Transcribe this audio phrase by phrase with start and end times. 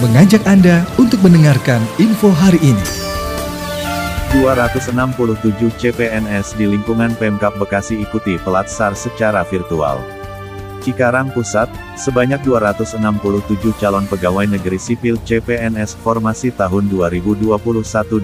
[0.00, 2.84] mengajak Anda untuk mendengarkan info hari ini.
[4.32, 4.96] 267
[5.76, 10.00] CPNS di lingkungan Pemkap Bekasi ikuti pelatsar secara virtual.
[10.80, 11.68] Cikarang Pusat,
[12.00, 12.96] sebanyak 267
[13.76, 17.60] calon pegawai negeri sipil CPNS formasi tahun 2021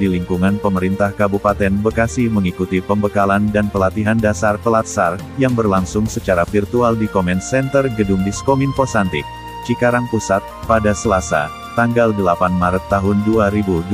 [0.00, 6.96] di lingkungan pemerintah Kabupaten Bekasi mengikuti pembekalan dan pelatihan dasar pelatsar, yang berlangsung secara virtual
[6.96, 9.28] di Comment Center Gedung Diskominfo Santik,
[9.68, 13.92] Cikarang Pusat, pada Selasa, tanggal 8 Maret tahun 2022.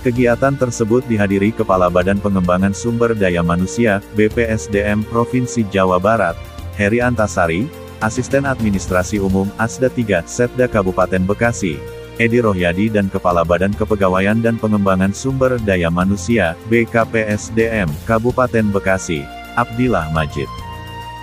[0.00, 6.38] Kegiatan tersebut dihadiri Kepala Badan Pengembangan Sumber Daya Manusia, BPSDM Provinsi Jawa Barat,
[6.78, 7.68] Heri Antasari,
[8.00, 11.76] Asisten Administrasi Umum, ASDA 3, Setda Kabupaten Bekasi,
[12.16, 19.20] Edi Rohyadi dan Kepala Badan Kepegawaian dan Pengembangan Sumber Daya Manusia, BKPSDM, Kabupaten Bekasi,
[19.52, 20.69] Abdillah Majid.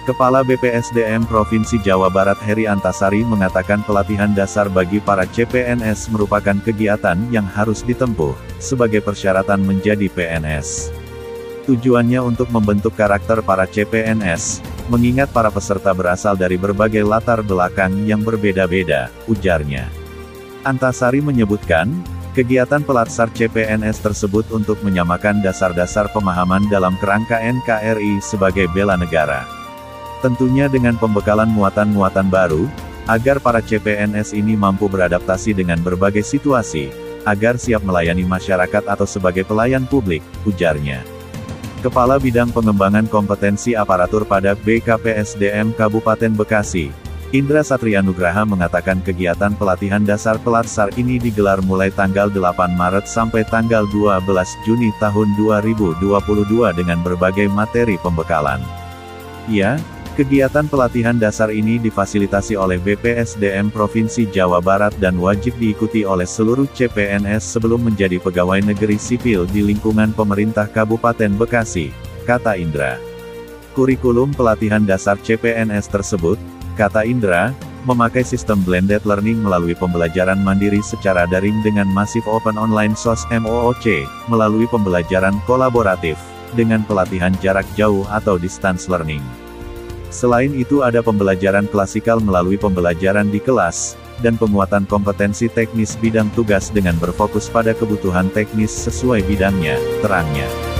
[0.07, 7.20] Kepala BPSDM Provinsi Jawa Barat Heri Antasari mengatakan pelatihan dasar bagi para CPNS merupakan kegiatan
[7.27, 10.95] yang harus ditempuh, sebagai persyaratan menjadi PNS.
[11.67, 18.23] Tujuannya untuk membentuk karakter para CPNS, mengingat para peserta berasal dari berbagai latar belakang yang
[18.23, 19.92] berbeda-beda, ujarnya.
[20.64, 21.92] Antasari menyebutkan,
[22.31, 29.56] kegiatan pelatsar CPNS tersebut untuk menyamakan dasar-dasar pemahaman dalam kerangka NKRI sebagai bela negara.
[30.20, 32.66] Tentunya dengan pembekalan muatan-muatan baru,
[33.06, 36.90] agar para CPNS ini mampu beradaptasi dengan berbagai situasi,
[37.23, 41.06] agar siap melayani masyarakat atau sebagai pelayan publik, ujarnya.
[41.86, 46.90] Kepala Bidang Pengembangan Kompetensi Aparatur pada BKPSDM Kabupaten Bekasi,
[47.36, 53.44] Indra Satria Nugraha mengatakan kegiatan pelatihan dasar pelatsar ini digelar mulai tanggal 8 Maret sampai
[53.44, 54.23] tanggal 12
[54.64, 56.00] Juni tahun 2022
[56.72, 58.64] dengan berbagai materi pembekalan.
[59.52, 59.76] Ya,
[60.18, 66.66] Kegiatan pelatihan dasar ini difasilitasi oleh BPSDM Provinsi Jawa Barat dan wajib diikuti oleh seluruh
[66.73, 71.94] CPNS sebelum menjadi pegawai negeri sipil di lingkungan pemerintah Kabupaten Bekasi,
[72.26, 72.98] kata Indra.
[73.77, 76.42] Kurikulum pelatihan dasar CPNS tersebut,
[76.73, 77.54] kata Indra,
[77.86, 84.10] memakai sistem blended learning melalui pembelajaran mandiri secara daring dengan masif open online SOS MOOC,
[84.33, 86.17] melalui pembelajaran kolaboratif,
[86.58, 89.22] dengan pelatihan jarak jauh atau distance learning.
[90.08, 96.73] Selain itu ada pembelajaran klasikal melalui pembelajaran di kelas, dan penguatan kompetensi teknis bidang tugas
[96.73, 100.77] dengan berfokus pada kebutuhan teknis sesuai bidangnya, terangnya.